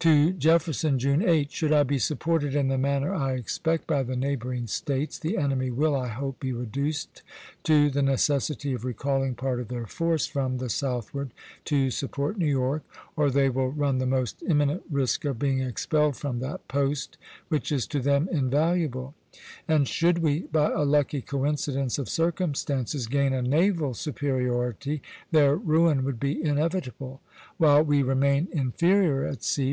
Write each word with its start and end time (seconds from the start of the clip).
To 0.00 0.32
Jefferson, 0.32 0.96
June 0.98 1.28
8: 1.28 1.50
"Should 1.50 1.72
I 1.72 1.82
be 1.82 1.98
supported 1.98 2.54
in 2.54 2.68
the 2.68 2.78
manner 2.78 3.12
I 3.14 3.32
expect, 3.32 3.88
by 3.88 4.04
the 4.04 4.14
neighboring 4.14 4.68
States, 4.68 5.18
the 5.18 5.36
enemy 5.36 5.70
will, 5.72 5.94
I 5.96 6.06
hope, 6.06 6.38
be 6.38 6.52
reduced 6.52 7.22
to 7.64 7.90
the 7.90 8.02
necessity 8.02 8.72
of 8.74 8.84
recalling 8.84 9.34
part 9.34 9.58
of 9.58 9.66
their 9.68 9.86
force 9.86 10.26
from 10.26 10.58
the 10.58 10.68
southward 10.68 11.32
to 11.66 11.90
support 11.90 12.38
New 12.38 12.46
York, 12.46 12.84
or 13.16 13.28
they 13.28 13.48
will 13.50 13.72
run 13.72 13.98
the 13.98 14.06
most 14.06 14.40
imminent 14.48 14.82
risk 14.88 15.24
of 15.24 15.38
being 15.40 15.60
expelled 15.60 16.16
from 16.16 16.38
that 16.40 16.66
post, 16.68 17.16
which 17.48 17.72
is 17.72 17.84
to 17.88 17.98
them 17.98 18.28
invaluable; 18.30 19.14
and 19.66 19.88
should 19.88 20.18
we, 20.18 20.40
by 20.42 20.70
a 20.70 20.82
lucky 20.84 21.20
coincidence 21.20 21.98
of 21.98 22.08
circumstances, 22.08 23.08
gain 23.08 23.32
a 23.32 23.42
naval 23.42 23.94
superiority, 23.94 25.02
their 25.32 25.56
ruin 25.56 26.04
would 26.04 26.18
be 26.20 26.40
inevitable.... 26.42 27.20
While 27.58 27.82
we 27.82 28.04
remain 28.04 28.48
inferior 28.52 29.24
at 29.24 29.42
sea 29.42 29.66